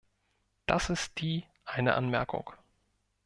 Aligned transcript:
Das 0.65 0.89
ist 0.89 1.19
die 1.19 1.45
eine 1.63 1.93
Anmerkung. 1.93 2.49